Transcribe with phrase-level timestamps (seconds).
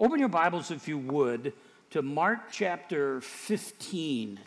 [0.00, 1.52] Open your Bibles, if you would,
[1.90, 4.38] to Mark chapter 15.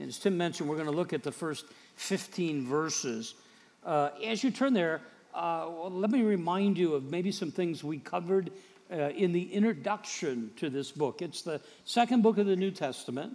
[0.00, 3.34] And as Tim mentioned, we're going to look at the first 15 verses.
[3.86, 5.00] Uh, as you turn there,
[5.32, 8.50] uh, well, let me remind you of maybe some things we covered
[8.90, 11.22] uh, in the introduction to this book.
[11.22, 13.34] It's the second book of the New Testament,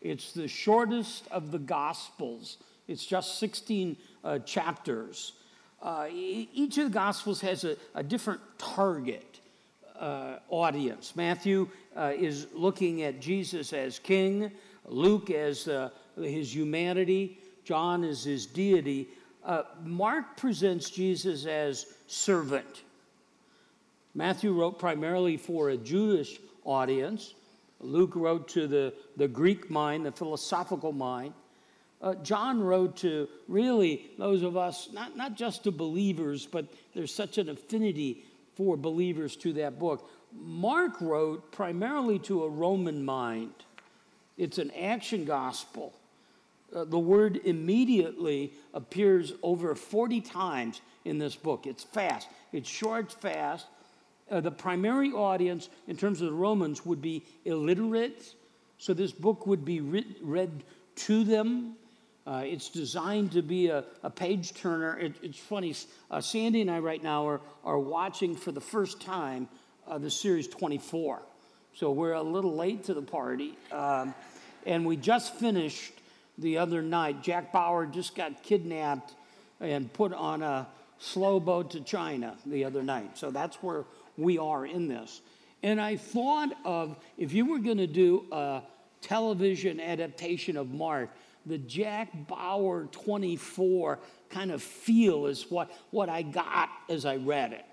[0.00, 2.56] it's the shortest of the Gospels,
[2.88, 5.32] it's just 16 uh, chapters.
[5.82, 9.40] Uh, each of the Gospels has a, a different target
[10.00, 11.14] uh, audience.
[11.16, 14.50] Matthew uh, is looking at Jesus as king,
[14.86, 19.08] Luke as uh, his humanity, John as his deity.
[19.44, 22.82] Uh, Mark presents Jesus as servant.
[24.14, 27.34] Matthew wrote primarily for a Jewish audience.
[27.80, 31.34] Luke wrote to the, the Greek mind, the philosophical mind.
[32.00, 37.14] Uh, John wrote to really those of us, not, not just to believers, but there's
[37.14, 38.24] such an affinity
[38.56, 40.10] for believers to that book.
[40.32, 43.52] Mark wrote primarily to a Roman mind.
[44.36, 45.94] It's an action gospel.
[46.74, 51.66] Uh, the word immediately appears over 40 times in this book.
[51.66, 53.66] It's fast, it's short, fast.
[54.28, 58.34] Uh, the primary audience, in terms of the Romans, would be illiterate,
[58.78, 60.64] so this book would be read
[60.96, 61.76] to them.
[62.26, 64.98] Uh, it's designed to be a, a page turner.
[64.98, 65.74] It, it's funny,
[66.10, 69.48] uh, Sandy and I right now are, are watching for the first time
[69.86, 71.22] uh, the series 24.
[71.74, 73.56] So we're a little late to the party.
[73.70, 74.14] Um,
[74.64, 75.92] and we just finished
[76.38, 77.22] the other night.
[77.22, 79.14] Jack Bauer just got kidnapped
[79.60, 80.66] and put on a
[80.98, 83.16] slow boat to China the other night.
[83.16, 83.84] So that's where
[84.16, 85.20] we are in this.
[85.62, 88.62] And I thought of if you were going to do a
[89.00, 91.10] television adaptation of Mark,
[91.46, 93.98] the Jack Bauer 24
[94.28, 97.64] kind of feel is what, what I got as I read it.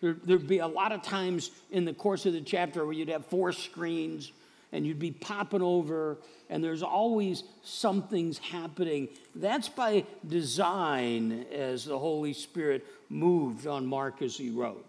[0.00, 3.08] There, there'd be a lot of times in the course of the chapter where you'd
[3.08, 4.32] have four screens
[4.72, 6.18] and you'd be popping over,
[6.50, 9.08] and there's always something's happening.
[9.36, 14.84] That's by design as the Holy Spirit moved on Mark as he wrote.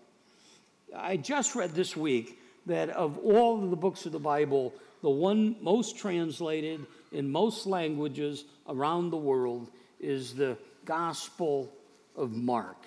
[0.95, 4.73] I just read this week that of all of the books of the Bible,
[5.03, 6.83] the one most translated
[7.15, 9.69] in most languages around the world
[10.01, 11.71] is the Gospel
[12.15, 12.77] of Mark.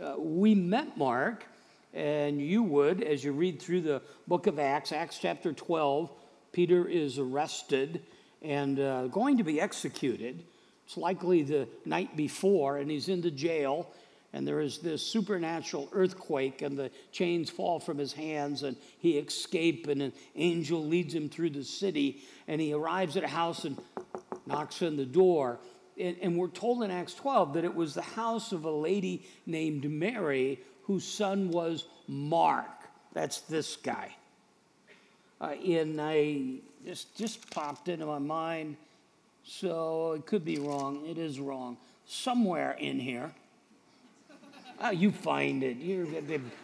[0.00, 1.44] Uh, we met Mark,
[1.92, 6.10] and you would, as you read through the book of Acts, Acts chapter 12,
[6.52, 8.02] Peter is arrested
[8.40, 10.44] and uh, going to be executed.
[10.86, 13.90] It's likely the night before, and he's in the jail
[14.34, 19.16] and there is this supernatural earthquake, and the chains fall from his hands, and he
[19.16, 23.64] escapes, and an angel leads him through the city, and he arrives at a house
[23.64, 23.80] and
[24.44, 25.60] knocks on the door.
[25.96, 29.24] And, and we're told in Acts 12 that it was the house of a lady
[29.46, 32.66] named Mary whose son was Mark.
[33.12, 34.16] That's this guy.
[35.40, 38.78] Uh, and I just, just popped into my mind,
[39.44, 41.06] so it could be wrong.
[41.06, 41.76] It is wrong.
[42.04, 43.32] Somewhere in here
[44.80, 45.76] Oh, you find it.
[45.78, 46.06] You're,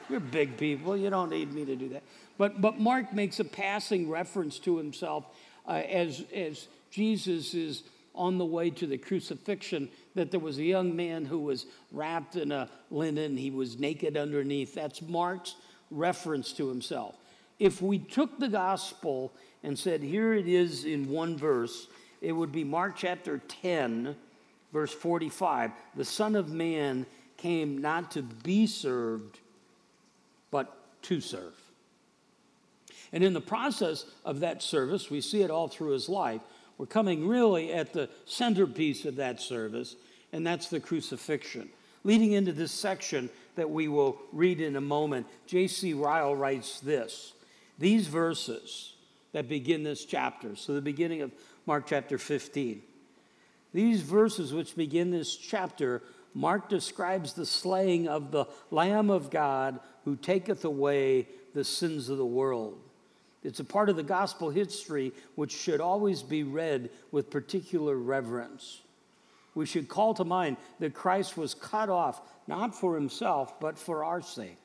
[0.09, 0.97] you're big people.
[0.97, 2.03] You don't need me to do that.
[2.39, 5.25] But, but Mark makes a passing reference to himself
[5.67, 7.83] uh, as, as Jesus is
[8.15, 12.37] on the way to the crucifixion that there was a young man who was wrapped
[12.37, 13.37] in a linen.
[13.37, 14.75] He was naked underneath.
[14.75, 15.55] That's Mark's
[15.91, 17.15] reference to himself.
[17.59, 19.33] If we took the gospel
[19.63, 21.87] and said, here it is in one verse,
[22.21, 24.17] it would be Mark chapter 10,
[24.73, 25.71] verse 45.
[25.95, 27.07] The Son of Man
[27.41, 29.39] came not to be served,
[30.51, 31.55] but to serve.
[33.13, 36.41] And in the process of that service, we see it all through his life.
[36.79, 39.97] We're coming really at the centerpiece of that service,
[40.33, 41.69] and that's the crucifixion.
[42.05, 45.93] Leading into this section that we will read in a moment, J.C.
[45.93, 47.33] Ryle writes this
[47.79, 48.95] These verses
[49.33, 51.33] that begin this chapter, so the beginning of
[51.67, 52.83] Mark chapter 15,
[53.73, 56.03] these verses which begin this chapter
[56.35, 62.19] Mark describes the slaying of the Lamb of God who taketh away the sins of
[62.19, 62.79] the world.
[63.43, 68.81] It's a part of the gospel history which should always be read with particular reverence.
[69.55, 74.05] We should call to mind that Christ was cut off not for himself, but for
[74.05, 74.59] our sake.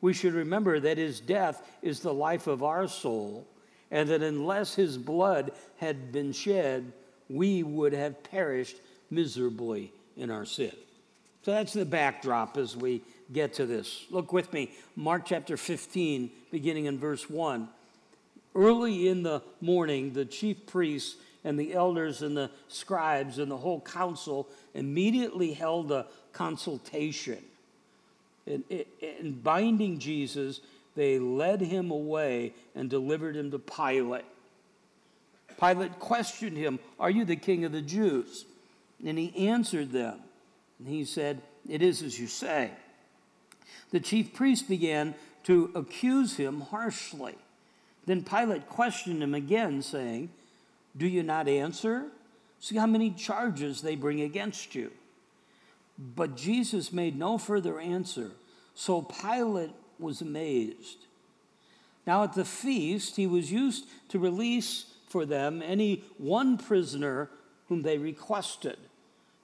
[0.00, 3.46] We should remember that his death is the life of our soul,
[3.90, 6.92] and that unless his blood had been shed,
[7.28, 8.76] we would have perished
[9.10, 10.72] miserably in our sin.
[11.42, 14.04] So that's the backdrop as we get to this.
[14.10, 17.68] Look with me, Mark chapter 15, beginning in verse 1.
[18.54, 23.56] Early in the morning, the chief priests and the elders and the scribes and the
[23.56, 27.38] whole council immediately held a consultation.
[28.46, 28.64] In,
[29.00, 30.60] in binding Jesus,
[30.94, 34.24] they led him away and delivered him to Pilate.
[35.58, 38.44] Pilate questioned him, Are you the king of the Jews?
[39.04, 40.20] And he answered them.
[40.78, 42.70] And he said, It is as you say.
[43.90, 45.14] The chief priest began
[45.44, 47.34] to accuse him harshly.
[48.06, 50.30] Then Pilate questioned him again, saying,
[50.96, 52.06] Do you not answer?
[52.60, 54.92] See how many charges they bring against you.
[55.98, 58.32] But Jesus made no further answer.
[58.74, 61.06] So Pilate was amazed.
[62.06, 67.30] Now at the feast, he was used to release for them any one prisoner
[67.68, 68.78] whom they requested.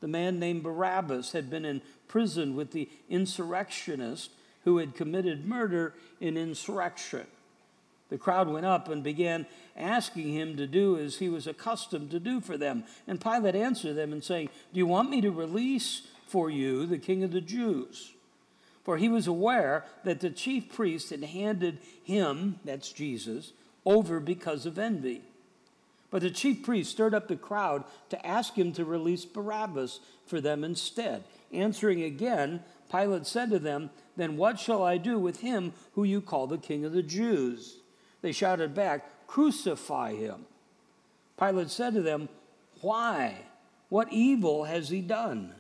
[0.01, 4.31] The man named Barabbas had been in prison with the insurrectionist
[4.65, 7.27] who had committed murder in insurrection.
[8.11, 9.47] The crowd went up and began
[9.77, 12.85] asking him to do as he was accustomed to do for them.
[13.07, 16.99] And Pilate answered them and saying, Do you want me to release for you the
[16.99, 18.13] king of the Jews?
[18.85, 23.53] For he was aware that the chief priest had handed him, that's Jesus,
[23.85, 25.23] over because of envy.
[26.11, 30.41] But the chief priest stirred up the crowd to ask him to release Barabbas for
[30.41, 31.25] them instead.
[31.53, 36.21] Answering again, Pilate said to them, Then what shall I do with him who you
[36.21, 37.79] call the king of the Jews?
[38.23, 40.47] They shouted back, Crucify him.
[41.39, 42.29] Pilate said to them,
[42.81, 43.37] Why?
[43.91, 45.55] What evil has he done?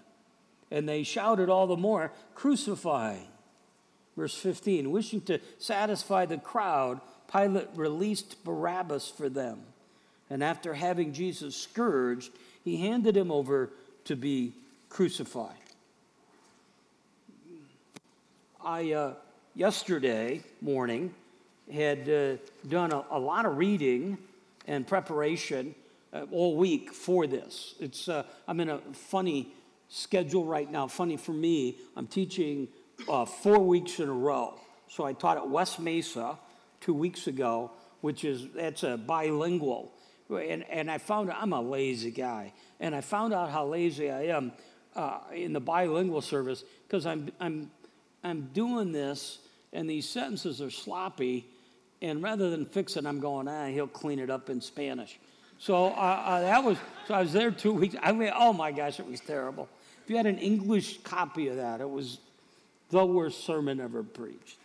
[0.70, 3.18] And they shouted all the more, Crucify.
[4.16, 9.60] Verse 15 Wishing to satisfy the crowd, Pilate released Barabbas for them.
[10.30, 12.30] And after having Jesus scourged,
[12.64, 13.70] he handed him over
[14.04, 14.52] to be
[14.88, 15.56] crucified.
[18.64, 19.14] I, uh,
[19.54, 21.14] yesterday morning,
[21.72, 22.36] had uh,
[22.68, 24.18] done a, a, lot of reading
[24.66, 25.74] and preparation
[26.12, 27.74] uh, all week for this.
[27.78, 29.52] It's, uh, I'm in a funny
[29.88, 30.86] schedule right now.
[30.86, 32.68] Funny for me, I'm teaching
[33.08, 34.58] uh, four weeks in a row.
[34.88, 36.38] So I taught at West Mesa
[36.80, 37.70] two weeks ago,
[38.00, 39.92] which is, that's a bilingual.
[40.30, 42.52] And, and I found I'm a lazy guy.
[42.80, 44.52] And I found out how lazy I am
[44.94, 47.70] uh, in the bilingual service because I'm, I'm,
[48.22, 49.38] I'm doing this
[49.72, 51.46] and these sentences are sloppy.
[52.00, 55.18] And rather than fix it, I'm going, ah, he'll clean it up in Spanish.
[55.58, 57.96] So uh, uh, that was, so I was there two weeks.
[58.00, 59.68] I mean, oh my gosh, it was terrible.
[60.04, 62.18] If you had an English copy of that, it was
[62.90, 64.56] the worst sermon ever preached.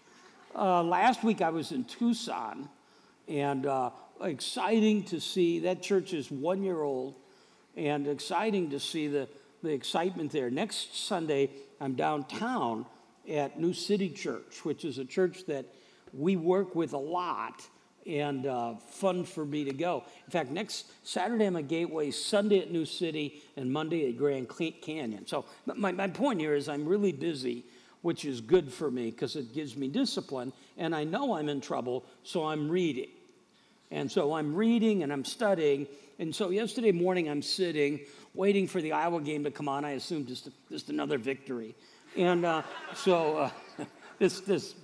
[0.56, 2.70] Uh, last week I was in Tucson,
[3.28, 3.90] and uh,
[4.24, 7.16] exciting to see that church is one year old
[7.76, 9.28] and exciting to see the,
[9.62, 10.50] the excitement there.
[10.50, 11.50] Next Sunday,
[11.80, 12.86] I'm downtown
[13.30, 15.66] at New City Church, which is a church that
[16.14, 17.68] we work with a lot
[18.06, 20.04] and uh, fun for me to go.
[20.26, 24.50] In fact, next Saturday I'm at Gateway, Sunday at New City, and Monday at Grand
[24.82, 25.26] Canyon.
[25.26, 27.64] So my, my point here is I'm really busy,
[28.02, 31.62] which is good for me because it gives me discipline, and I know I'm in
[31.62, 33.08] trouble, so I'm reading.
[33.92, 35.88] And so I'm reading and I'm studying.
[36.20, 38.02] And so yesterday morning I'm sitting,
[38.34, 39.86] waiting for the Iowa game to come on.
[39.86, 41.76] I assumed just, just another victory.
[42.18, 42.64] And uh,
[42.96, 43.50] so uh,
[44.20, 44.76] this, this,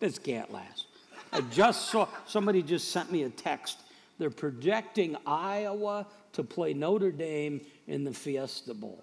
[0.00, 0.86] this can't last.
[1.32, 3.78] I just saw, somebody just sent me a text.
[4.18, 9.02] They're projecting Iowa to play Notre Dame in the Fiesta Bowl.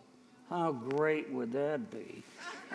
[0.50, 2.24] How great would that be?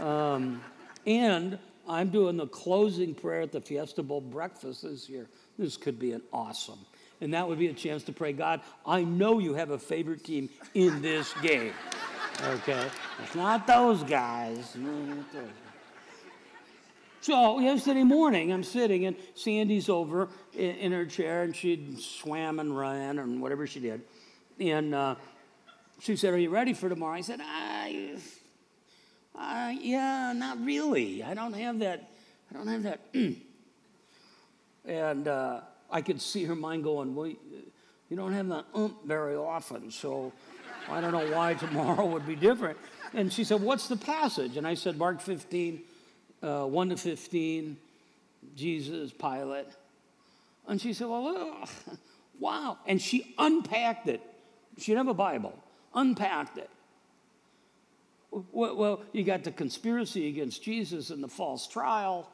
[0.00, 0.60] Um,
[1.06, 5.28] and I'm doing the closing prayer at the Fiesta Bowl breakfast this year.
[5.58, 6.78] This could be an awesome.
[7.20, 10.24] And that would be a chance to pray, God, I know you have a favorite
[10.24, 11.72] team in this game.
[12.44, 12.86] Okay?
[13.24, 14.76] It's not those guys.
[17.20, 22.60] So yesterday morning, I'm sitting and Sandy's over in, in her chair and she'd swam
[22.60, 24.02] and ran and whatever she did.
[24.60, 25.16] And uh,
[26.00, 27.16] she said, Are you ready for tomorrow?
[27.16, 28.14] I said, I,
[29.34, 31.24] uh, Yeah, not really.
[31.24, 32.08] I don't have that.
[32.50, 33.00] I don't have that.
[34.88, 39.36] and uh, I could see her mind going, Well, you don't have that ump very
[39.36, 40.32] often, so
[40.88, 42.78] I don't know why tomorrow would be different.
[43.14, 44.56] And she said, What's the passage?
[44.56, 45.80] And I said, Mark 15,
[46.42, 47.76] uh, 1 to 15,
[48.56, 49.66] Jesus, Pilate.
[50.66, 51.68] And she said, Well,
[52.40, 52.78] wow.
[52.86, 54.22] And she unpacked it.
[54.78, 55.58] She didn't have a Bible,
[55.94, 56.70] unpacked it.
[58.30, 62.28] Well, you got the conspiracy against Jesus and the false trial,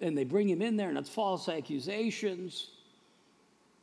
[0.00, 2.70] and they bring him in there, and it's false accusations.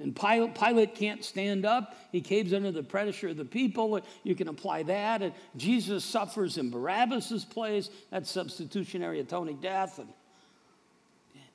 [0.02, 1.96] And Pilate, Pilate, can't stand up.
[2.12, 4.02] He caves under the pressure of the people.
[4.24, 5.22] You can apply that.
[5.22, 7.90] And Jesus suffers in Barabbas' place.
[8.10, 10.00] That's substitutionary atoning death.
[10.00, 10.08] And,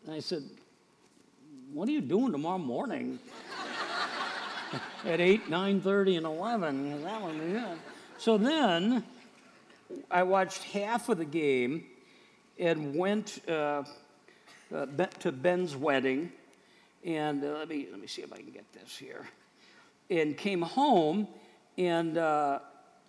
[0.05, 0.45] and I said,
[1.73, 3.19] What are you doing tomorrow morning?
[5.05, 7.03] At 8, 9 30, and 11.
[7.03, 7.75] That one, yeah.
[8.19, 9.05] So then
[10.09, 11.85] I watched half of the game
[12.59, 13.41] and went.
[13.49, 13.83] Uh,
[14.75, 14.87] uh,
[15.21, 16.33] to Ben's wedding,
[17.05, 19.27] and uh, let me let me see if I can get this here.
[20.11, 21.29] And came home,
[21.77, 22.61] and uh,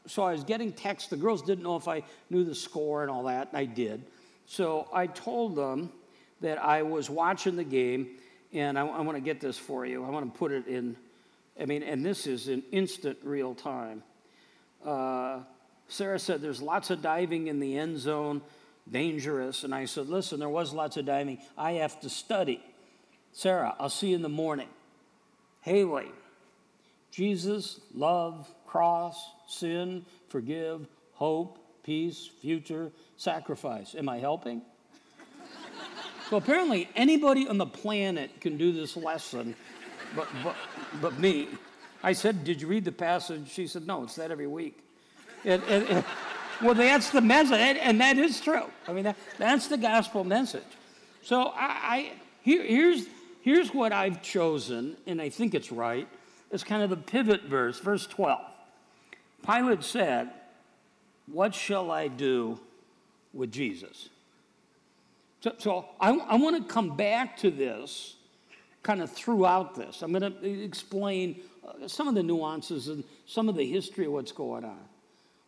[0.07, 1.09] so I was getting texts.
[1.09, 4.03] The girls didn't know if I knew the score and all that, and I did.
[4.45, 5.91] So I told them
[6.41, 8.07] that I was watching the game,
[8.53, 10.03] and I, I want to get this for you.
[10.03, 10.95] I want to put it in.
[11.59, 14.03] I mean, and this is in instant real time.
[14.85, 15.39] Uh,
[15.87, 18.41] Sarah said, There's lots of diving in the end zone,
[18.91, 19.63] dangerous.
[19.63, 21.39] And I said, Listen, there was lots of diving.
[21.57, 22.63] I have to study.
[23.31, 24.69] Sarah, I'll see you in the morning.
[25.61, 26.11] Haley,
[27.11, 33.95] Jesus, love, cross, sin, forgive, hope, peace, future, sacrifice.
[33.95, 34.61] Am I helping?
[36.29, 39.55] so apparently, anybody on the planet can do this lesson,
[40.15, 40.55] but, but,
[41.01, 41.47] but me.
[42.03, 43.49] I said, Did you read the passage?
[43.49, 44.83] She said, No, it's that every week.
[45.43, 46.05] It, it,
[46.61, 48.65] well, that's the message, and that is true.
[48.87, 50.63] I mean, that, that's the gospel message.
[51.21, 52.11] So I, I
[52.41, 53.05] here, here's,
[53.41, 56.07] here's what I've chosen, and I think it's right.
[56.51, 58.39] It's kind of the pivot verse, verse 12.
[59.45, 60.29] Pilate said,
[61.31, 62.59] What shall I do
[63.33, 64.09] with Jesus?
[65.41, 68.15] So, so I, I want to come back to this
[68.83, 70.01] kind of throughout this.
[70.01, 74.13] I'm going to explain uh, some of the nuances and some of the history of
[74.13, 74.79] what's going on.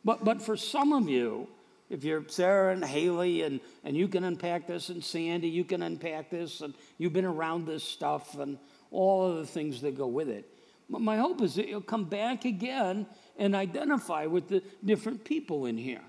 [0.04, 1.48] But, but for some of you,
[1.90, 5.82] if you're Sarah and Haley and, and you can unpack this, and Sandy, you can
[5.82, 8.58] unpack this, and you've been around this stuff and
[8.92, 10.46] all of the things that go with it.
[10.90, 13.06] But my hope is that you'll come back again
[13.38, 16.02] and identify with the different people in here.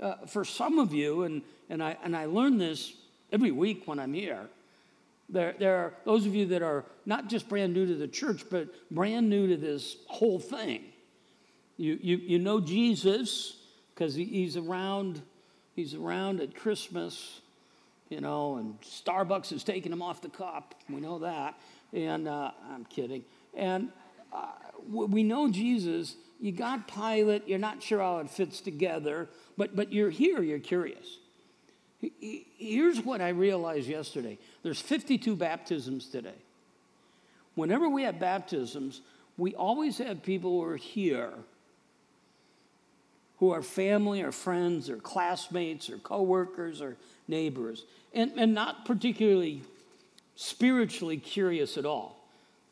[0.00, 2.92] Uh, for some of you, and, and, I, and I learn this
[3.32, 4.48] every week when I'm here,
[5.28, 8.44] there, there are those of you that are not just brand new to the church,
[8.48, 10.84] but brand new to this whole thing.
[11.78, 13.56] You, you, you know Jesus
[13.94, 15.22] because he, he's around.
[15.74, 17.40] He's around at Christmas,
[18.08, 20.74] you know, and Starbucks is taking him off the cup.
[20.90, 21.54] We know that.
[21.92, 23.24] And uh, I'm kidding.
[23.56, 23.90] And
[24.32, 24.48] uh,
[24.88, 26.16] we know Jesus.
[26.40, 27.46] You got Pilate.
[27.46, 30.42] You're not sure how it fits together, but but you're here.
[30.42, 31.18] You're curious.
[32.00, 34.38] Here's what I realized yesterday.
[34.62, 36.42] There's 52 baptisms today.
[37.54, 39.00] Whenever we have baptisms,
[39.36, 41.32] we always have people who are here
[43.38, 46.96] who are family or friends or classmates or coworkers or
[47.28, 49.62] neighbors, and, and not particularly
[50.34, 52.28] spiritually curious at all.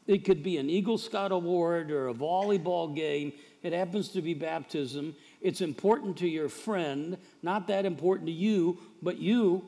[0.06, 3.32] It could be an Eagle Scout award or a volleyball game.
[3.62, 5.14] It happens to be baptism.
[5.40, 9.64] It's important to your friend, not that important to you, but you,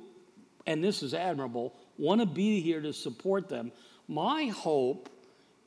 [0.66, 3.72] and this is admirable, want to be here to support them.
[4.06, 5.08] My hope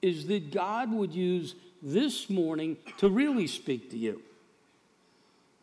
[0.02, 4.22] is that God would use this morning to really speak to you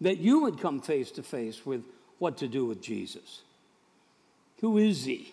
[0.00, 1.82] that you would come face to face with
[2.18, 3.42] what to do with Jesus.
[4.60, 5.32] Who is he?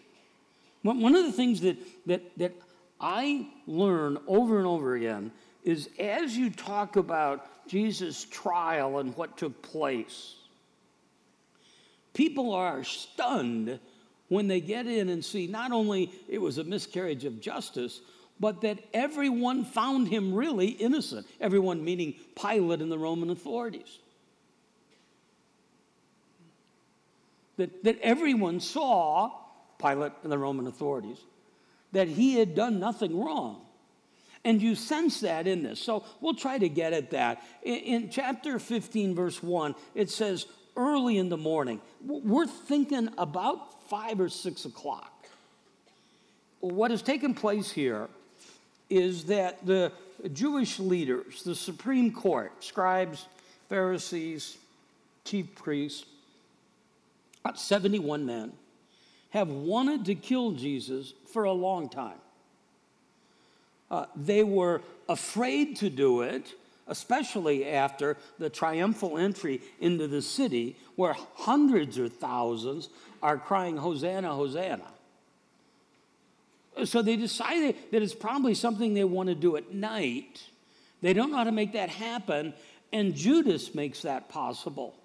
[0.84, 2.54] One of the things that, that, that
[3.00, 5.32] I learn over and over again
[5.64, 10.36] is as you talk about Jesus' trial and what took place,
[12.14, 13.80] people are stunned
[14.28, 18.02] when they get in and see not only it was a miscarriage of justice,
[18.40, 21.26] but that everyone found him really innocent.
[21.40, 24.00] Everyone meaning Pilate and the Roman authorities.
[27.58, 29.32] That, that everyone saw,
[29.80, 31.18] Pilate and the Roman authorities,
[31.92, 33.62] that he had done nothing wrong.
[34.44, 35.80] And you sense that in this.
[35.80, 37.42] So we'll try to get at that.
[37.64, 40.46] In, in, chapter 15, verse 1, it says,
[40.78, 41.82] early in the morning.
[42.06, 45.12] We're thinking about five or six o'clock.
[46.60, 48.08] What has taken place here
[48.90, 49.92] is that the
[50.34, 53.26] Jewish leaders, the Supreme Court, scribes,
[53.70, 54.58] Pharisees,
[55.24, 56.06] chief priests,
[57.46, 58.54] about 71 men,
[59.30, 62.18] have wanted to kill Jesus for a long time.
[63.92, 66.56] Uh, they were afraid to do it,
[66.88, 72.90] especially after the triumphal entry into the city, where hundreds or thousands
[73.22, 74.88] are crying, Hosanna, Hosanna.
[76.86, 80.42] So they decided that it's probably something they want to do at night.
[81.04, 82.56] They don't know how to make that happen,
[82.92, 84.96] and Judas makes that possible.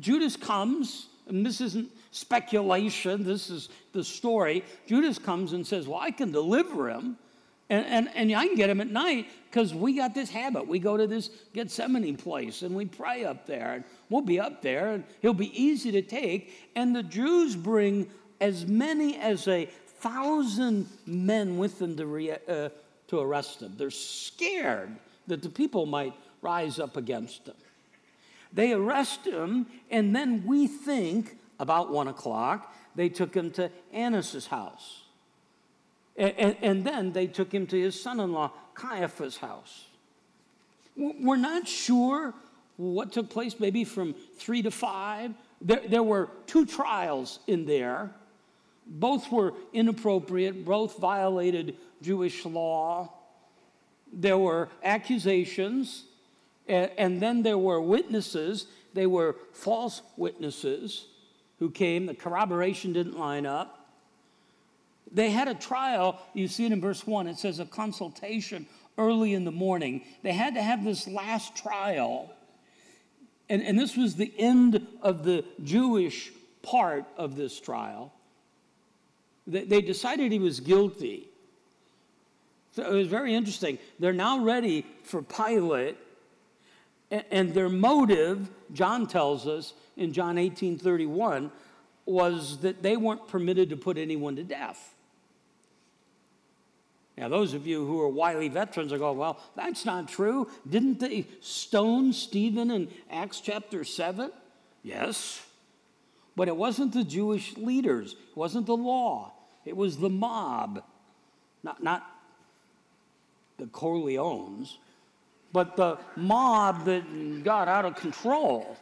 [0.00, 4.64] Judas comes and this isn't speculation, this is the story.
[4.86, 7.16] Judas comes and says, Well, I can deliver him.
[7.70, 10.68] And, and, and I can get him at night because we got this habit.
[10.68, 13.72] We go to this Gethsemane place and we pray up there.
[13.72, 16.52] And we'll be up there and he'll be easy to take.
[16.76, 19.64] And the Jews bring as many as a
[20.00, 22.68] thousand men with them to, re, uh,
[23.08, 23.72] to arrest him.
[23.78, 24.94] They're scared
[25.26, 26.12] that the people might
[26.42, 27.54] rise up against him.
[28.54, 34.46] They arrest him, and then we think about one o'clock, they took him to Annas'
[34.46, 35.02] house.
[36.16, 39.86] And, and, and then they took him to his son in law, Caiaphas' house.
[40.96, 42.34] We're not sure
[42.76, 45.34] what took place, maybe from three to five.
[45.60, 48.12] There, there were two trials in there.
[48.86, 53.12] Both were inappropriate, both violated Jewish law.
[54.12, 56.04] There were accusations,
[56.68, 58.66] and, and then there were witnesses.
[58.94, 61.06] They were false witnesses
[61.58, 62.06] who came.
[62.06, 63.88] The corroboration didn't line up.
[65.12, 66.20] They had a trial.
[66.32, 67.26] You see it in verse 1.
[67.28, 68.66] It says a consultation
[68.98, 70.02] early in the morning.
[70.22, 72.32] They had to have this last trial.
[73.48, 78.12] And, and this was the end of the Jewish part of this trial.
[79.46, 81.28] They, they decided he was guilty.
[82.74, 83.78] So it was very interesting.
[84.00, 85.96] They're now ready for Pilate,
[87.10, 91.50] and, their motive, John tells us in John 18 31,
[92.06, 94.94] was that they weren't permitted to put anyone to death.
[97.16, 100.50] Now, those of you who are wily veterans are going, well, that's not true.
[100.68, 104.32] Didn't they stone Stephen in Acts chapter 7?
[104.82, 105.40] Yes.
[106.34, 109.32] But it wasn't the Jewish leaders, it wasn't the law,
[109.64, 110.82] it was the mob.
[111.62, 112.04] Not, not
[113.56, 114.76] the Corleones,
[115.54, 118.76] but the mob that got out of control.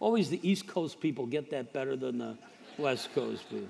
[0.00, 2.38] Always the East Coast people get that better than the
[2.78, 3.68] West Coast people.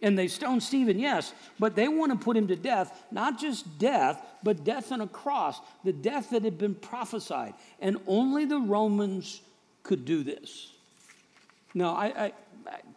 [0.00, 3.78] And they stone Stephen, yes, but they want to put him to death, not just
[3.78, 7.52] death, but death on a cross, the death that had been prophesied.
[7.78, 9.42] And only the Romans
[9.82, 10.72] could do this.
[11.74, 12.32] Now, I, I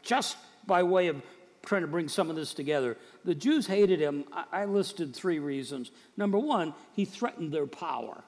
[0.04, 1.22] just by way of
[1.66, 2.96] trying to bring some of this together,
[3.28, 4.24] the Jews hated him.
[4.54, 5.92] I, listed three reasons.
[6.16, 8.24] Number one, he threatened their power.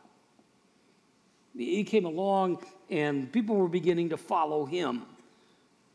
[1.58, 5.04] He came along and people were beginning to follow him.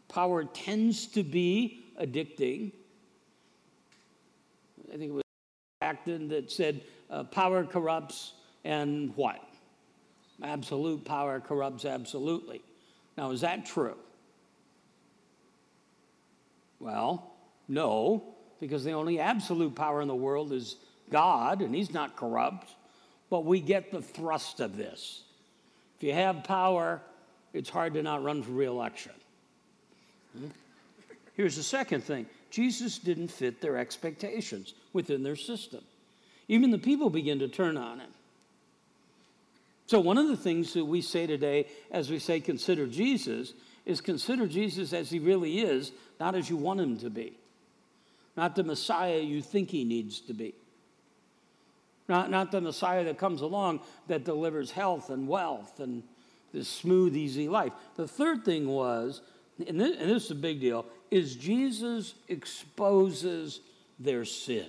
[0.08, 2.72] Power tends to be addicting.
[4.90, 5.22] I think it was
[5.82, 8.32] Acton that said uh, power corrupts
[8.64, 9.46] and what?
[10.42, 12.62] Absolute power corrupts absolutely.
[13.18, 13.98] Now, is that true?
[16.80, 17.34] Well,
[17.68, 18.33] no,
[18.64, 20.76] because the only absolute power in the world is
[21.10, 22.70] God, and He's not corrupt.
[23.28, 25.22] But we get the thrust of this.
[25.98, 27.02] If you have power,
[27.52, 29.12] it's hard to not run for reelection.
[30.38, 30.46] Hmm?
[31.34, 35.82] Here's the second thing Jesus didn't fit their expectations within their system.
[36.48, 38.10] Even the people begin to turn on him.
[39.88, 43.52] So, one of the things that we say today as we say consider Jesus
[43.84, 47.34] is consider Jesus as he really is, not as you want him to be,
[48.36, 50.54] not the Messiah you think he needs to be.
[52.08, 56.02] Not, not the Messiah that comes along that delivers health and wealth and
[56.52, 57.72] this smooth, easy life.
[57.96, 59.22] The third thing was,
[59.66, 63.60] and this, and this is a big deal, is Jesus exposes
[63.98, 64.66] their sin.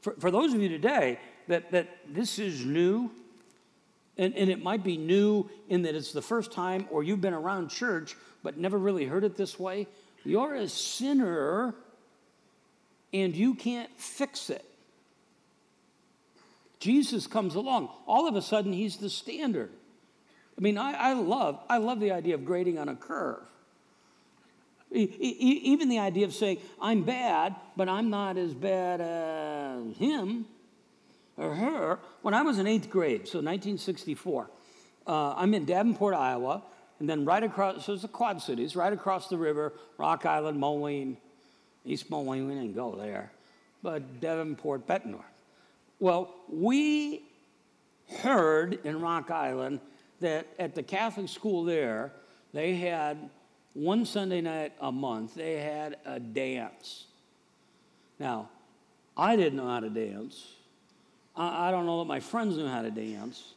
[0.00, 3.10] For, for those of you today that, that this is new,
[4.16, 7.34] and, and it might be new in that it's the first time, or you've been
[7.34, 9.86] around church but never really heard it this way,
[10.28, 11.74] you're a sinner
[13.12, 14.64] and you can't fix it.
[16.80, 17.88] Jesus comes along.
[18.06, 19.70] All of a sudden, he's the standard.
[20.56, 23.42] I mean, I, I, love, I love the idea of grading on a curve.
[24.90, 30.46] Even the idea of saying, I'm bad, but I'm not as bad as him
[31.36, 31.98] or her.
[32.22, 34.50] When I was in eighth grade, so 1964,
[35.06, 36.62] uh, I'm in Davenport, Iowa,
[37.00, 40.58] and then right across, so it's the Quad Cities, right across the river, Rock Island,
[40.58, 41.16] Moline,
[41.84, 43.30] East Moline, we didn't go there,
[43.82, 45.22] but Davenport, Bettendorf.
[46.00, 47.22] Well, we
[48.20, 49.80] heard in Rock Island
[50.20, 52.12] that at the Catholic school there,
[52.52, 53.30] they had
[53.74, 57.06] one Sunday night a month, they had a dance.
[58.18, 58.48] Now,
[59.16, 60.46] I didn't know how to dance.
[61.36, 63.54] I, I don't know that my friends knew how to dance,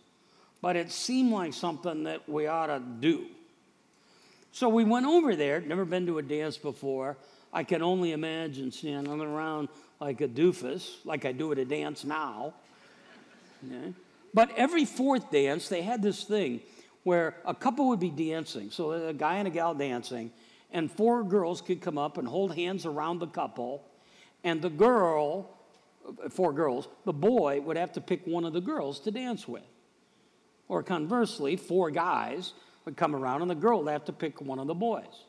[0.61, 3.25] but it seemed like something that we ought to do.
[4.51, 7.17] So we went over there, never been to a dance before.
[7.53, 9.69] I can only imagine standing around
[9.99, 12.53] like a doofus, like I do at a dance now.
[13.65, 13.93] Okay?
[14.33, 16.61] But every fourth dance, they had this thing
[17.03, 18.71] where a couple would be dancing.
[18.71, 20.31] So a guy and a gal dancing,
[20.71, 23.83] and four girls could come up and hold hands around the couple,
[24.43, 25.49] and the girl,
[26.07, 29.47] uh, four girls, the boy would have to pick one of the girls to dance
[29.47, 29.63] with.
[30.71, 32.53] Or conversely, four guys
[32.85, 35.25] would come around, and the girl would have to pick one of the boys.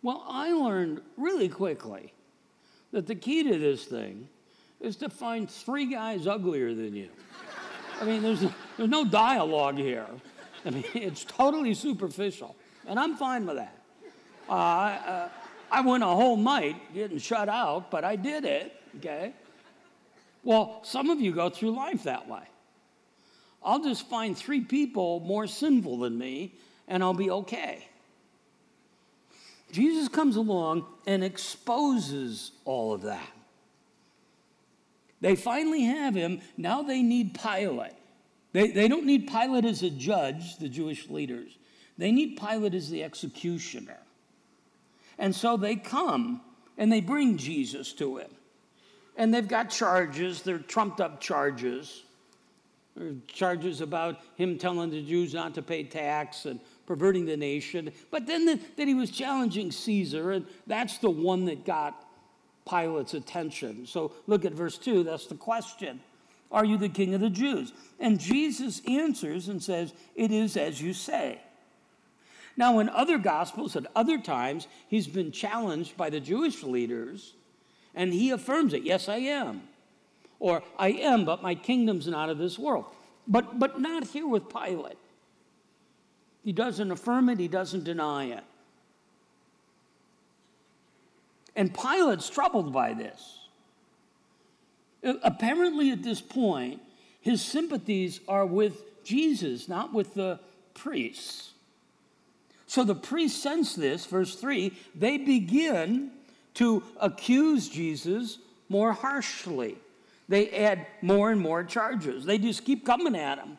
[0.00, 2.12] Well, I learned really quickly
[2.92, 4.28] that the key to this thing
[4.80, 7.08] is to find three guys uglier than you.
[8.00, 8.44] I mean, there's,
[8.76, 10.06] there's no dialogue here.
[10.64, 12.54] I mean, it's totally superficial,
[12.86, 13.76] and I'm fine with that.
[14.48, 15.28] Uh, uh,
[15.72, 19.32] I went a whole night getting shut out, but I did it, okay?
[20.44, 22.44] Well, some of you go through life that way.
[23.62, 26.54] I'll just find three people more sinful than me,
[26.86, 27.86] and I'll be okay.
[29.72, 33.28] Jesus comes along and exposes all of that.
[35.20, 36.40] They finally have him.
[36.56, 37.92] Now they need Pilate.
[38.52, 41.58] They, they don't need Pilate as a judge, the Jewish leaders.
[41.98, 43.98] They need Pilate as the executioner.
[45.18, 46.40] And so they come
[46.78, 48.30] and they bring Jesus to him.
[49.16, 52.04] And they've got charges, they're trumped up charges.
[53.26, 57.92] Charges about him telling the Jews not to pay tax and perverting the nation.
[58.10, 62.04] But then the, that he was challenging Caesar, and that's the one that got
[62.68, 63.86] Pilate's attention.
[63.86, 66.00] So look at verse 2, that's the question.
[66.50, 67.72] Are you the king of the Jews?
[68.00, 71.40] And Jesus answers and says, It is as you say.
[72.56, 77.34] Now, in other gospels, at other times, he's been challenged by the Jewish leaders,
[77.94, 79.62] and he affirms it Yes, I am.
[80.40, 82.86] Or, I am, but my kingdom's not of this world.
[83.26, 84.98] But, but not here with Pilate.
[86.44, 88.44] He doesn't affirm it, he doesn't deny it.
[91.56, 93.40] And Pilate's troubled by this.
[95.02, 96.80] Apparently, at this point,
[97.20, 100.38] his sympathies are with Jesus, not with the
[100.74, 101.52] priests.
[102.66, 106.12] So the priests sense this, verse 3, they begin
[106.54, 109.76] to accuse Jesus more harshly.
[110.28, 112.24] They add more and more charges.
[112.24, 113.58] They just keep coming at him.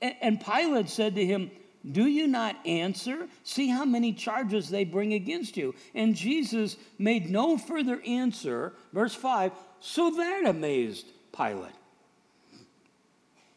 [0.00, 1.50] And Pilate said to him,
[1.90, 3.28] Do you not answer?
[3.42, 5.74] See how many charges they bring against you.
[5.94, 8.74] And Jesus made no further answer.
[8.92, 11.72] Verse 5 So that amazed Pilate.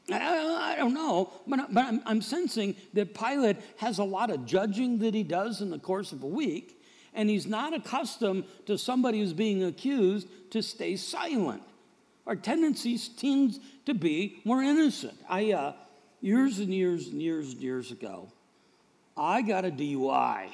[0.10, 1.67] I, don't know, but,
[2.06, 6.13] I'm sensing that Pilate has a lot of judging that he does in the course
[6.13, 6.76] of a week,
[7.17, 11.62] and he's not accustomed to somebody who's being accused to stay silent.
[12.25, 15.17] Our tendencies tend to be more innocent.
[15.30, 15.73] I, uh,
[16.21, 18.32] years and years and years and years ago,
[19.17, 20.13] I got a DUI.
[20.13, 20.49] I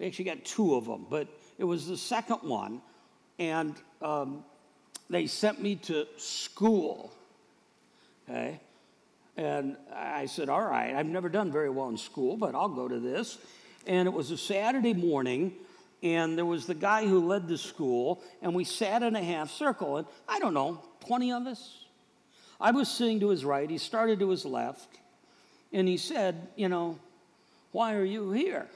[0.00, 1.28] actually got two of them, but
[1.58, 2.80] it was the second one,
[3.38, 4.44] and um,
[5.10, 7.12] they sent me to school
[8.28, 8.60] Okay?
[9.36, 12.88] And I said, All right, I've never done very well in school, but I'll go
[12.88, 13.38] to this.
[13.86, 15.52] And it was a Saturday morning,
[16.02, 19.50] and there was the guy who led the school, and we sat in a half
[19.50, 21.84] circle, and I don't know, 20 of us?
[22.60, 24.88] I was sitting to his right, he started to his left,
[25.72, 26.98] and he said, You know,
[27.72, 28.68] why are you here?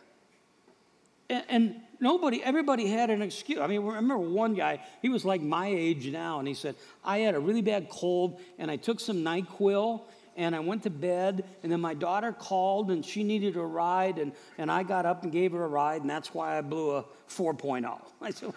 [1.28, 3.58] And, and nobody, everybody had an excuse.
[3.58, 7.18] I mean, remember one guy, he was like my age now, and he said, I
[7.18, 10.00] had a really bad cold, and I took some NyQuil,
[10.36, 14.18] and I went to bed, and then my daughter called, and she needed a ride,
[14.18, 16.92] and, and I got up and gave her a ride, and that's why I blew
[16.92, 18.00] a 4.0.
[18.20, 18.52] I said,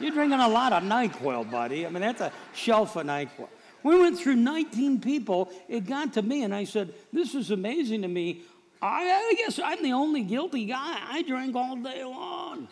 [0.00, 1.86] You're drinking a lot of NyQuil, buddy.
[1.86, 3.48] I mean, that's a shelf of NyQuil.
[3.84, 5.50] We went through 19 people.
[5.68, 8.42] It got to me, and I said, This is amazing to me.
[8.80, 10.98] I, guess I'm the only guilty guy.
[11.08, 12.66] I drank all day long.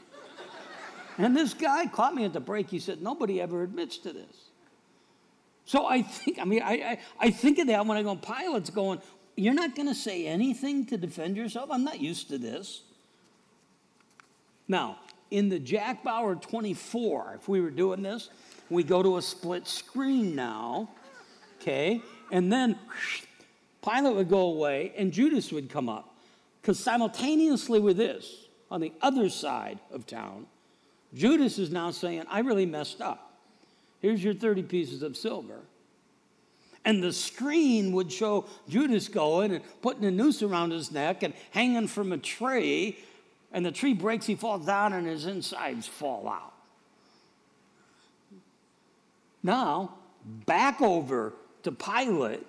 [1.19, 2.69] and this guy caught me at the break.
[2.69, 4.50] He said, Nobody ever admits to this.
[5.71, 8.71] So I think, I mean, I, I, I think of that when I go, Pilate's
[8.71, 9.01] going,
[9.37, 11.71] You're not going to say anything to defend yourself?
[11.71, 12.83] I'm not used to this.
[14.67, 14.99] Now,
[15.31, 18.31] in the Jack Bauer 24, if we were doing this,
[18.69, 20.91] we go to a split screen now,
[21.61, 22.03] okay?
[22.33, 22.77] And then
[23.81, 26.17] Pilate would go away and Judas would come up.
[26.61, 30.47] Because simultaneously with this, on the other side of town,
[31.15, 33.30] Judas is now saying, I really messed up.
[34.01, 35.61] Here's your 30 pieces of silver.
[36.85, 41.35] And the screen would show Judas going and putting a noose around his neck and
[41.51, 42.99] hanging from a tree.
[43.53, 46.55] And the tree breaks, he falls down, and his insides fall out.
[49.43, 49.95] Now,
[50.47, 52.47] back over to Pilate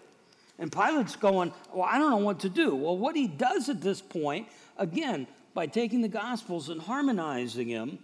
[0.62, 2.76] and Pilate's going, Well, I don't know what to do.
[2.76, 7.98] Well, what he does at this point, again, by taking the Gospels and harmonizing them,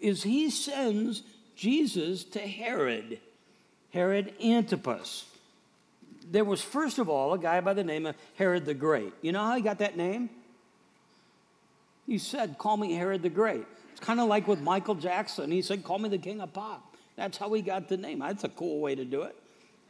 [0.00, 1.22] is he sends
[1.60, 3.18] Jesus to Herod,
[3.92, 5.26] Herod Antipas.
[6.30, 9.12] There was, first of all, a guy by the name of Herod the Great.
[9.20, 10.30] You know how he got that name?
[12.06, 13.66] He said, Call me Herod the Great.
[13.90, 15.50] It's kind of like with Michael Jackson.
[15.50, 16.96] He said, Call me the king of pop.
[17.16, 18.20] That's how he got the name.
[18.20, 19.36] That's a cool way to do it.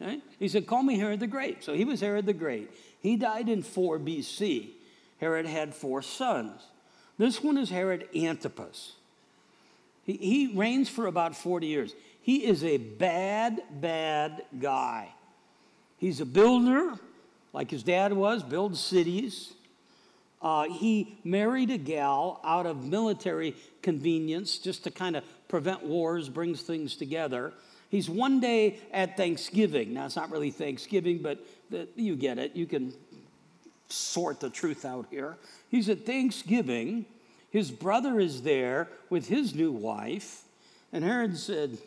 [0.01, 0.21] Right?
[0.41, 1.63] He said, Call me Herod the Great.
[1.63, 2.69] So he was Herod the Great.
[2.99, 4.71] He died in 4 BC.
[5.19, 6.63] Herod had four sons.
[7.17, 8.95] This one is Herod Antipas.
[10.05, 11.95] He, he reigns for about 40 years.
[12.21, 15.13] He is a bad, bad guy.
[15.97, 16.95] He's a builder,
[17.53, 19.53] like his dad was, builds cities.
[20.43, 26.29] Uh, he married a gal out of military convenience just to kind of prevent wars,
[26.29, 27.53] brings things together.
[27.91, 29.93] He's one day at Thanksgiving.
[29.93, 32.57] Now, it's not really Thanksgiving, but the, you get it.
[32.57, 32.95] You can
[33.89, 35.37] sort the truth out here.
[35.69, 37.05] He's at Thanksgiving.
[37.51, 40.43] His brother is there with his new wife.
[40.93, 41.79] And Herod said,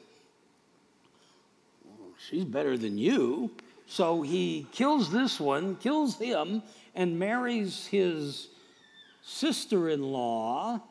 [2.29, 3.51] She's better than you.
[3.85, 6.63] So he kills this one, kills him,
[6.95, 8.47] and marries his
[9.21, 10.81] sister in law.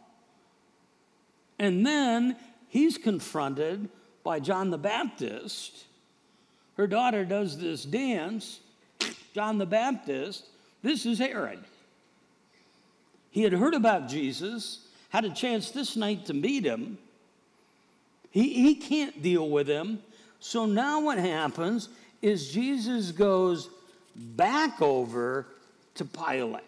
[1.59, 2.37] And then
[2.69, 3.89] he's confronted
[4.25, 5.85] by John the Baptist.
[6.77, 8.61] Her daughter does this dance.
[9.35, 10.47] John the Baptist,
[10.83, 11.61] this is Herod.
[13.33, 16.99] He had heard about Jesus, had a chance this night to meet him.
[18.31, 19.99] He, he can't deal with him.
[20.39, 21.89] So now what happens
[22.21, 23.69] is Jesus goes
[24.15, 25.47] back over
[25.95, 26.63] to Pilate.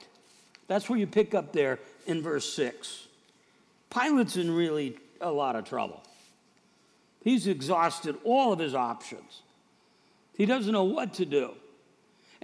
[0.67, 3.07] That's where you pick up there in verse 6.
[3.91, 6.03] Pilate's in really a lot of trouble.
[7.23, 9.43] He's exhausted all of his options.
[10.37, 11.53] He doesn't know what to do.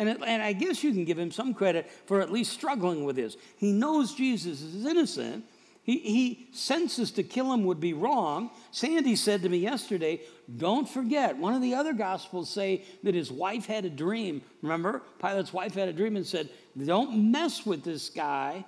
[0.00, 3.04] And, it, and I guess you can give him some credit for at least struggling
[3.04, 3.36] with this.
[3.58, 5.44] He knows Jesus is innocent.
[5.82, 8.50] He, he senses to kill him would be wrong.
[8.70, 10.22] Sandy said to me yesterday,
[10.56, 14.40] don't forget, one of the other gospels say that his wife had a dream.
[14.62, 16.48] Remember, Pilate's wife had a dream and said,
[16.82, 18.64] don't mess with this guy.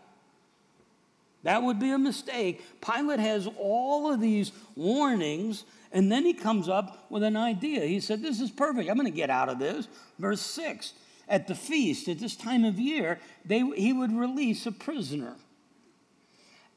[1.45, 2.62] That would be a mistake.
[2.83, 7.87] Pilate has all of these warnings, and then he comes up with an idea.
[7.87, 8.88] He said, This is perfect.
[8.88, 9.88] I'm going to get out of this.
[10.21, 10.92] Verse 6
[11.29, 15.37] At the feast, at this time of year, they, he would release a prisoner.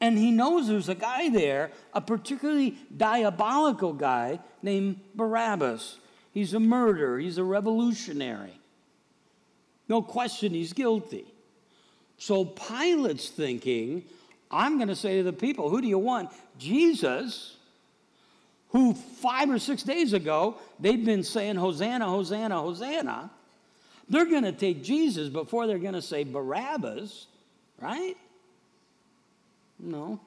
[0.00, 5.98] And he knows there's a guy there, a particularly diabolical guy named Barabbas.
[6.32, 8.58] He's a murderer, he's a revolutionary.
[9.88, 11.24] No question he's guilty.
[12.18, 14.04] So Pilate's thinking,
[14.50, 16.30] I'm going to say to the people, who do you want?
[16.58, 17.56] Jesus,
[18.70, 23.30] who five or six days ago they've been saying, Hosanna, Hosanna, Hosanna.
[24.08, 27.26] They're going to take Jesus before they're going to say Barabbas,
[27.80, 28.16] right?
[29.78, 30.20] No.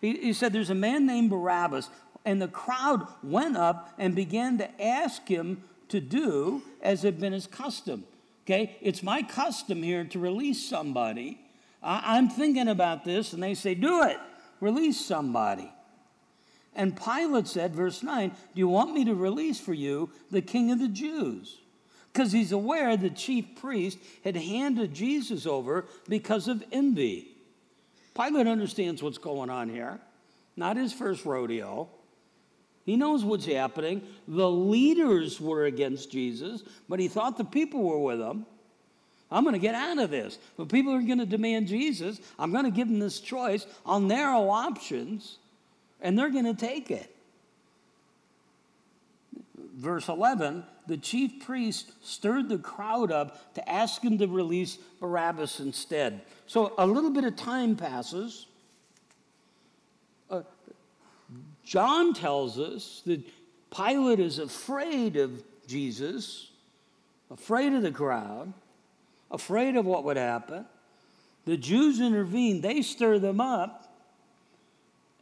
[0.00, 1.88] He, he said, There's a man named Barabbas,
[2.24, 7.32] and the crowd went up and began to ask him to do as had been
[7.32, 8.04] his custom.
[8.44, 11.40] Okay, it's my custom here to release somebody.
[11.82, 14.18] I, I'm thinking about this, and they say, Do it,
[14.60, 15.70] release somebody.
[16.76, 20.72] And Pilate said, verse 9, Do you want me to release for you the king
[20.72, 21.58] of the Jews?
[22.14, 27.26] Because he's aware the chief priest had handed Jesus over because of envy.
[28.14, 29.98] Pilate understands what's going on here,
[30.56, 31.88] not his first rodeo.
[32.86, 34.02] He knows what's happening.
[34.28, 38.46] The leaders were against Jesus, but he thought the people were with him.
[39.28, 40.38] I'm going to get out of this.
[40.56, 42.20] But people are going to demand Jesus.
[42.38, 43.66] I'm going to give them this choice.
[43.84, 45.38] I'll narrow options,
[46.00, 47.12] and they're going to take it.
[49.74, 55.60] Verse 11 the chief priest stirred the crowd up to ask him to release Barabbas
[55.60, 56.22] instead.
[56.46, 58.46] So a little bit of time passes.
[60.30, 60.42] Uh,
[61.64, 63.22] John tells us that
[63.74, 66.50] Pilate is afraid of Jesus,
[67.30, 68.52] afraid of the crowd,
[69.30, 70.66] afraid of what would happen.
[71.44, 73.83] The Jews intervene, they stir them up.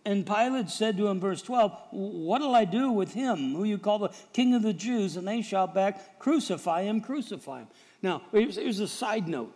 [0.04, 4.00] And Pilate said to him, verse 12, What'll I do with him, who you call
[4.00, 5.16] the king of the Jews?
[5.16, 7.68] And they shout back, Crucify him, crucify him.
[8.02, 9.54] Now, here's, here's a side note.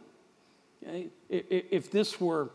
[1.29, 2.51] If this were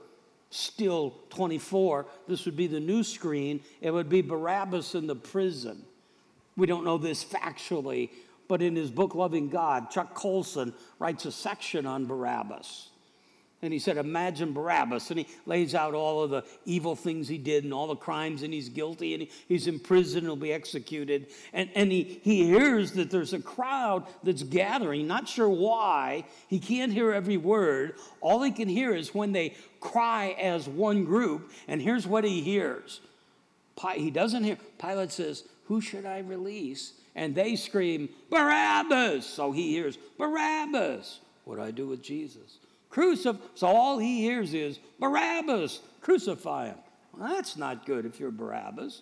[0.51, 3.61] still 24, this would be the new screen.
[3.81, 5.83] It would be Barabbas in the prison.
[6.55, 8.09] We don't know this factually,
[8.47, 12.90] but in his book, Loving God, Chuck Colson writes a section on Barabbas.
[13.63, 15.11] And he said, Imagine Barabbas.
[15.11, 18.41] And he lays out all of the evil things he did and all the crimes,
[18.41, 21.27] and he's guilty, and he, he's in prison, and he'll be executed.
[21.53, 26.25] And, and he, he hears that there's a crowd that's gathering, not sure why.
[26.47, 27.95] He can't hear every word.
[28.19, 32.41] All he can hear is when they cry as one group, and here's what he
[32.41, 33.01] hears.
[33.95, 34.57] He doesn't hear.
[34.79, 36.93] Pilate says, Who should I release?
[37.15, 39.25] And they scream, Barabbas!
[39.25, 41.19] So he hears, Barabbas!
[41.45, 42.57] What do I do with Jesus?
[42.91, 43.39] Crucify.
[43.55, 46.77] So all he hears is, Barabbas, crucify him.
[47.17, 49.01] Well, that's not good if you're Barabbas.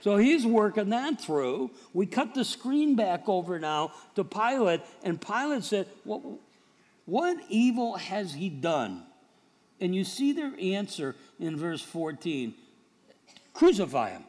[0.00, 1.70] So he's working that through.
[1.92, 6.22] We cut the screen back over now to Pilate, and Pilate said, What,
[7.04, 9.04] what evil has he done?
[9.80, 12.54] And you see their answer in verse 14
[13.52, 14.24] crucify him.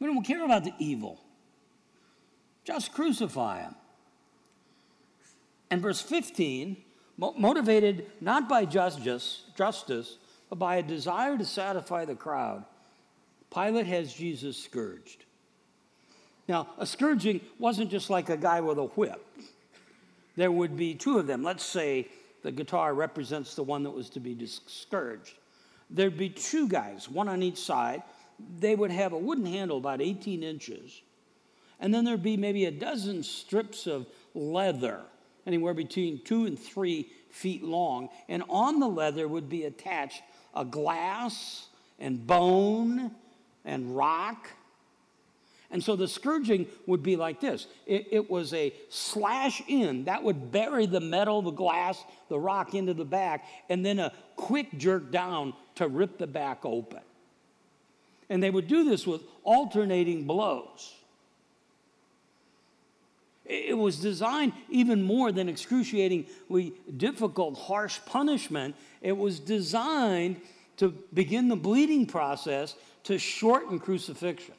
[0.00, 1.20] We don't care about the evil,
[2.64, 3.74] just crucify him.
[5.70, 6.76] And verse 15,
[7.16, 10.18] motivated not by justice, justice,
[10.50, 12.64] but by a desire to satisfy the crowd,
[13.52, 15.24] Pilate has Jesus scourged.
[16.48, 19.24] Now, a scourging wasn't just like a guy with a whip.
[20.36, 21.42] There would be two of them.
[21.42, 22.08] Let's say
[22.42, 25.34] the guitar represents the one that was to be scourged.
[25.90, 28.02] There'd be two guys, one on each side.
[28.58, 31.00] They would have a wooden handle about 18 inches.
[31.80, 35.00] And then there'd be maybe a dozen strips of leather,
[35.46, 38.08] anywhere between two and three feet long.
[38.28, 40.22] And on the leather would be attached
[40.54, 41.66] a glass
[41.98, 43.10] and bone
[43.64, 44.48] and rock.
[45.70, 50.22] And so the scourging would be like this it, it, was a slash in that
[50.22, 54.78] would bury the metal, the glass, the rock into the back, and then a quick
[54.78, 57.00] jerk down to rip the back open.
[58.30, 60.94] And they would do this with alternating blows.
[63.44, 68.74] It was designed even more than excruciatingly difficult, harsh punishment.
[69.02, 70.40] It was designed
[70.78, 74.54] to begin the bleeding process to shorten crucifixion.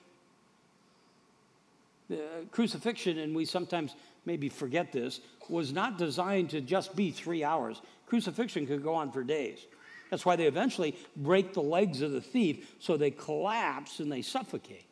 [2.10, 3.96] The uh, crucifixion, and we sometimes
[4.26, 5.20] maybe forget this,
[5.50, 7.82] was not designed to just be three hours.
[8.06, 9.66] Crucifixion could go on for days.
[10.12, 14.22] That's why they eventually break the legs of the thief so they collapse and they
[14.22, 14.86] suffocate.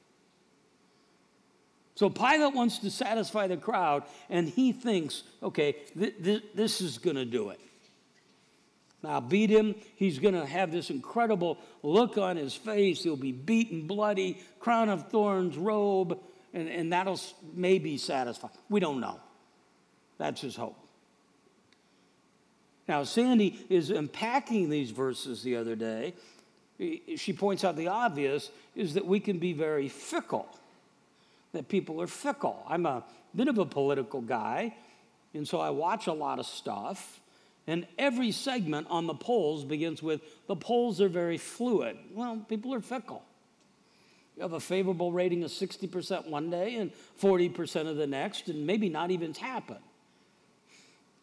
[1.95, 6.97] So Pilate wants to satisfy the crowd, and he thinks, okay, th- th- this is
[6.97, 7.59] going to do it.
[9.03, 9.75] Now, beat him.
[9.95, 13.03] He's going to have this incredible look on his face.
[13.03, 16.19] He'll be beaten, bloody, crown of thorns, robe,
[16.53, 17.19] and, and that'll
[17.53, 18.47] maybe satisfy.
[18.69, 19.19] We don't know.
[20.17, 20.77] That's his hope.
[22.87, 26.13] Now, Sandy is unpacking these verses the other day.
[27.17, 30.47] She points out the obvious is that we can be very fickle,
[31.53, 32.63] that people are fickle.
[32.67, 33.03] I'm a
[33.35, 34.75] bit of a political guy,
[35.33, 37.21] and so I watch a lot of stuff.
[37.65, 41.97] And every segment on the polls begins with the polls are very fluid.
[42.13, 43.23] Well, people are fickle.
[44.35, 48.65] You have a favorable rating of 60% one day and 40% of the next, and
[48.65, 49.77] maybe not even happen.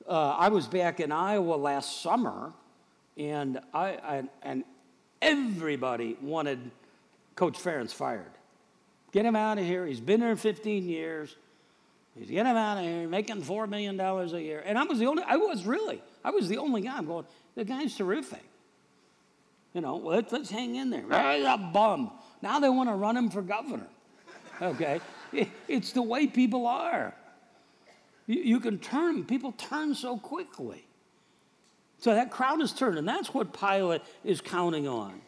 [0.08, 2.52] Uh, I was back in Iowa last summer,
[3.16, 4.64] and, I, I, and
[5.20, 6.70] everybody wanted
[7.34, 8.30] Coach Ferentz fired.
[9.12, 9.86] Get him out of here.
[9.86, 11.34] He's been there 15 years.
[12.16, 14.62] He's get him out of here, making $4 million a year.
[14.64, 16.96] And I was the only, I was really, I was the only guy.
[16.96, 18.42] I'm going, the guy's terrific.
[19.74, 21.04] You know, let's, let's hang in there.
[21.10, 22.10] Ah, he's a bum.
[22.42, 23.86] Now they want to run him for governor.
[24.60, 25.00] Okay?
[25.68, 27.14] it's the way people are.
[28.26, 30.84] You, you can turn, people turn so quickly.
[31.98, 35.20] So that crowd is turned, and that's what Pilate is counting on.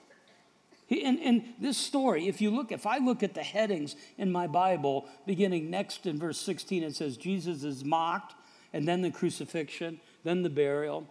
[0.91, 5.09] And, this story, if you look, if I look at the headings in my Bible,
[5.27, 8.35] beginning next in verse 16, it says Jesus is mocked,
[8.73, 11.07] and then the crucifixion, then the burial.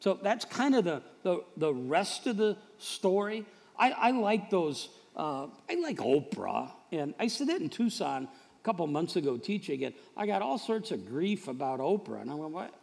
[0.00, 3.44] So that's kind of the, the, the rest of the story.
[3.78, 6.70] I, I like those, uh, I like Oprah.
[6.90, 9.94] And I said it in Tucson a couple months ago teaching it.
[10.16, 12.20] I got all sorts of grief about Oprah.
[12.20, 12.74] And I went, what?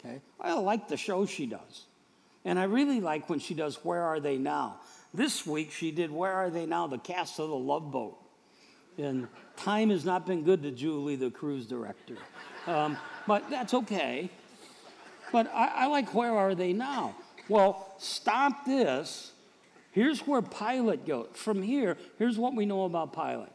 [0.00, 0.20] Okay.
[0.40, 1.86] I like the show she does.
[2.44, 4.80] And I really like when she does Where Are They Now?
[5.16, 6.86] This week she did Where Are They Now?
[6.86, 8.18] The cast of The Love Boat.
[8.98, 12.18] And time has not been good to Julie, the cruise director.
[12.66, 14.28] Um, but that's okay.
[15.32, 17.14] But I, I like Where Are They Now?
[17.48, 19.32] Well, stop this.
[19.90, 21.28] Here's where Pilate goes.
[21.32, 23.48] From here, here's what we know about Pilate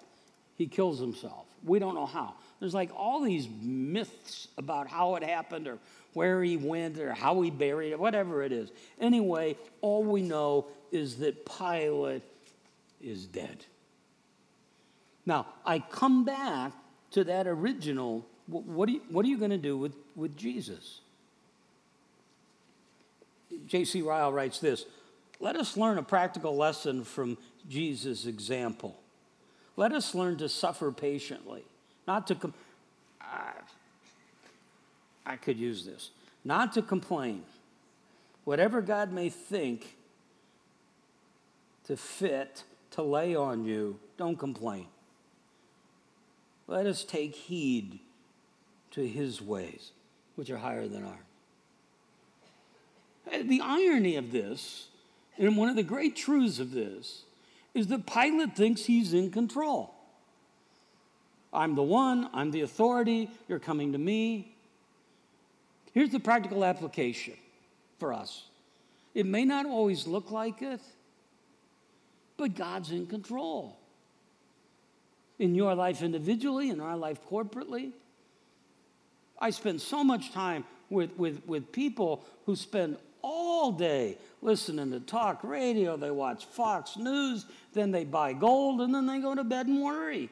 [0.56, 1.46] he kills himself.
[1.64, 2.36] We don't know how.
[2.60, 5.78] There's like all these myths about how it happened or
[6.14, 8.70] where he went or how he buried it, whatever it is.
[9.00, 12.24] Anyway, all we know is that Pilate
[13.02, 13.66] is dead.
[15.26, 16.74] Now, I come back
[17.12, 21.00] to that original what are you, what are you going to do with, with Jesus?
[23.66, 24.02] J.C.
[24.02, 24.86] Ryle writes this
[25.40, 27.38] Let us learn a practical lesson from
[27.70, 29.01] Jesus' example.
[29.82, 31.64] Let us learn to suffer patiently,
[32.08, 32.36] not to.
[32.36, 32.54] Com-
[33.20, 33.54] I,
[35.26, 36.12] I could use this.
[36.46, 37.42] Not to complain.
[38.44, 39.96] Whatever God may think
[41.86, 44.86] to fit to lay on you, don't complain.
[46.68, 48.02] Let us take heed
[48.92, 49.94] to his ways,
[50.36, 51.26] which are higher than ours.
[53.48, 54.90] The irony of this,
[55.40, 57.24] and one of the great truths of this,
[57.74, 59.94] is that Pilate thinks he's in control.
[61.54, 64.56] I'm the one, I'm the authority, you're coming to me.
[65.94, 67.34] Here's the practical application
[68.00, 68.44] for us
[69.14, 70.80] it may not always look like it,
[72.38, 73.78] but God's in control.
[75.38, 77.92] In your life individually, in our life corporately.
[79.40, 85.00] I spend so much time with, with, with people who spend all day listening to
[85.00, 89.44] talk radio, they watch Fox News, then they buy gold, and then they go to
[89.44, 90.30] bed and worry.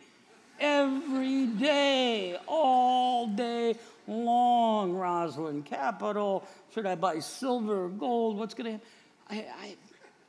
[0.60, 3.76] Every day, all day
[4.08, 6.46] long, Rosland Capital.
[6.74, 8.38] Should I buy silver or gold?
[8.38, 8.88] What's going to happen?
[9.30, 9.76] I, I,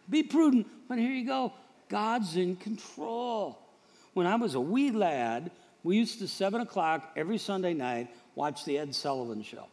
[0.08, 1.52] be prudent, but here you go.
[1.88, 3.58] God's in control.
[4.14, 5.50] When I was a wee lad,
[5.82, 9.66] we used to, 7 o'clock every Sunday night, watch the Ed Sullivan Show.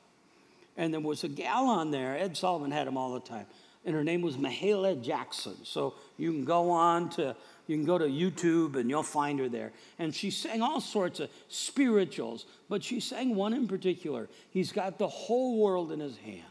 [0.77, 3.47] And there was a gal on there, Ed Sullivan had him all the time,
[3.83, 5.55] and her name was Mahalia Jackson.
[5.63, 9.49] So you can go on to, you can go to YouTube and you'll find her
[9.49, 9.71] there.
[9.97, 14.29] And she sang all sorts of spirituals, but she sang one in particular.
[14.51, 16.43] He's got the whole world in his hand.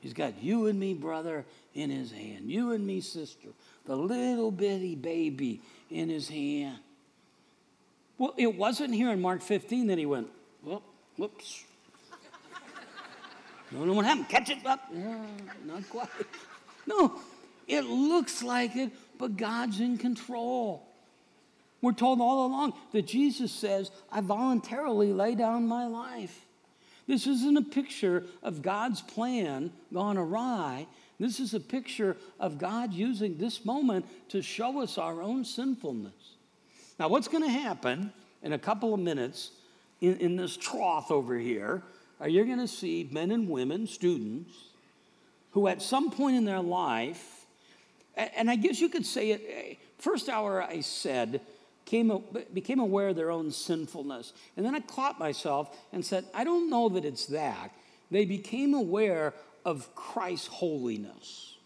[0.00, 2.50] He's got you and me, brother, in his hand.
[2.50, 3.48] You and me, sister.
[3.86, 6.76] The little bitty baby in his hand.
[8.18, 10.28] Well, it wasn't here in Mark 15 that he went,
[11.16, 11.64] whoops.
[13.74, 14.28] Don't know what happened.
[14.28, 14.92] Catch it up.
[14.92, 15.20] No,
[15.66, 16.08] not quite.
[16.86, 17.18] No,
[17.66, 20.86] it looks like it, but God's in control.
[21.82, 26.44] We're told all along that Jesus says, I voluntarily lay down my life.
[27.06, 30.86] This isn't a picture of God's plan gone awry.
[31.18, 36.12] This is a picture of God using this moment to show us our own sinfulness.
[36.98, 38.12] Now, what's going to happen
[38.42, 39.50] in a couple of minutes
[40.00, 41.82] in, in this trough over here
[42.20, 44.52] are you're going to see men and women, students,
[45.52, 47.46] who at some point in their life,
[48.16, 51.40] and I guess you could say it, first hour I said,
[51.84, 54.32] came, became aware of their own sinfulness.
[54.56, 57.70] And then I caught myself and said, I don't know that it's that.
[58.10, 59.34] They became aware
[59.64, 61.56] of Christ's holiness.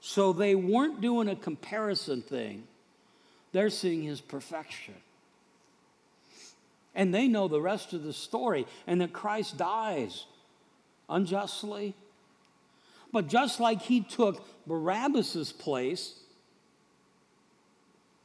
[0.00, 2.64] So they weren't doing a comparison thing,
[3.52, 4.94] they're seeing his perfection.
[6.94, 10.26] And they know the rest of the story and that Christ dies
[11.08, 11.94] unjustly.
[13.12, 16.18] But just like he took Barabbas's place,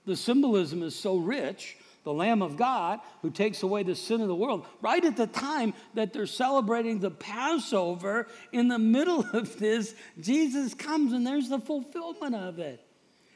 [0.06, 1.78] the symbolism is so rich.
[2.06, 5.28] The Lamb of God who takes away the sin of the world, right at the
[5.28, 11.50] time that they're celebrating the Passover, in the middle of this, Jesus comes and there's
[11.50, 12.82] the fulfillment of it.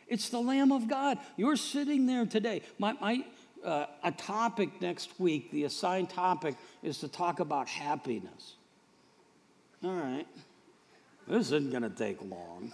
[0.07, 1.17] It's the Lamb of God.
[1.35, 2.61] You're sitting there today.
[2.79, 3.25] My, my,
[3.63, 8.55] uh, a topic next week, the assigned topic is to talk about happiness.
[9.83, 10.27] All right.
[11.27, 12.73] This isn't going to take long.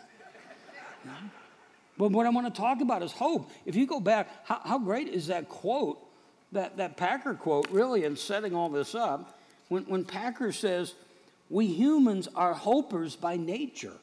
[1.97, 3.49] But what I want to talk about is hope.
[3.65, 5.99] If you go back, how, how great is that quote,
[6.51, 9.39] that, that Packer quote, really, in setting all this up?
[9.69, 10.93] When, when Packer says,
[11.49, 13.95] We humans are hopers by nature.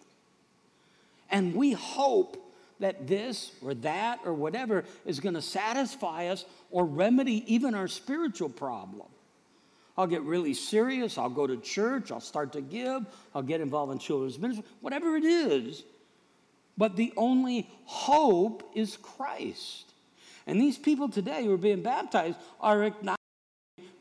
[1.31, 2.44] And we hope
[2.85, 7.89] that this or that or whatever is going to satisfy us or remedy even our
[7.89, 9.07] spiritual problem.
[9.97, 11.17] I'll get really serious.
[11.17, 12.13] I'll go to church.
[12.13, 13.07] I'll start to give.
[13.35, 15.83] I'll get involved in children's ministry, whatever it is.
[16.77, 19.91] But the only hope is Christ.
[20.47, 23.17] And these people today who are being baptized are acknowledging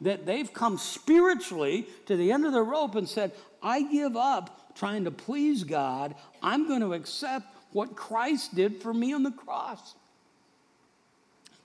[0.02, 3.32] that they've come spiritually to the end of the rope and said,
[3.62, 6.16] I give up trying to please God.
[6.42, 9.96] I'm going to accept what Christ did for me on the cross.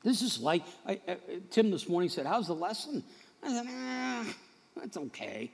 [0.02, 1.18] This is like, I, I,
[1.50, 3.02] Tim this morning said, How's the lesson?
[3.42, 4.26] I said, ah,
[4.76, 5.50] That's okay.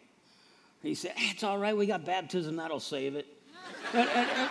[0.82, 1.76] He said, It's all right.
[1.76, 2.56] We got baptism.
[2.56, 3.26] That'll save it.
[3.92, 4.50] and, and, and,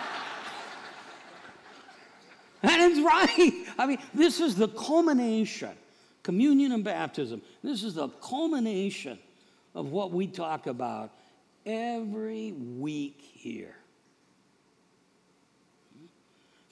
[2.62, 3.66] and it's right.
[3.78, 5.76] I mean, this is the culmination
[6.24, 7.40] communion and baptism.
[7.62, 9.18] This is the culmination
[9.76, 11.12] of what we talk about
[11.64, 13.76] every week here.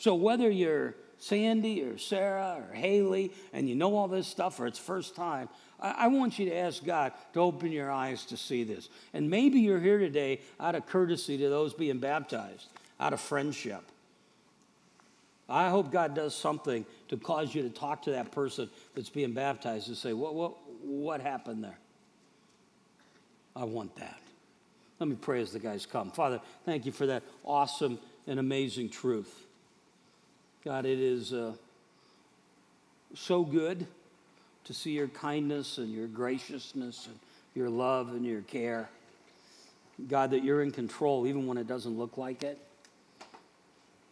[0.03, 4.67] So whether you're Sandy or Sarah or Haley and you know all this stuff or
[4.67, 5.49] it's first time,
[5.79, 8.89] I, want you to ask God to open your eyes to see this.
[9.15, 12.67] And maybe you're here today out of courtesy to those being baptized,
[12.99, 13.85] out of friendship.
[15.49, 19.35] I hope God does something to cause you to talk to that person that's being
[19.35, 21.79] baptized and say, what, what, what happened there?
[23.55, 24.19] I want that.
[24.99, 26.11] Let me pray as the guys come.
[26.11, 29.33] Father, thank you for that awesome and amazing truth.
[30.65, 31.55] God, it is uh,
[33.15, 33.87] so good
[34.65, 37.19] to see your kindness and your graciousness and
[37.55, 38.89] your love and your care.
[40.09, 42.59] God, that you're in control even when it doesn't look like it.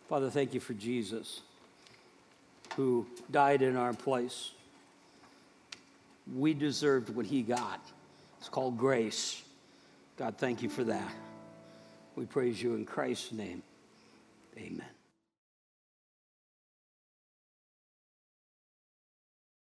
[0.08, 1.40] Father, thank you for Jesus
[2.74, 4.50] who died in our place.
[6.34, 7.80] We deserved what he got.
[8.38, 9.42] It's called grace.
[10.16, 11.12] God, thank you for that.
[12.16, 13.62] We praise you in Christ's name.
[14.56, 14.99] Amen.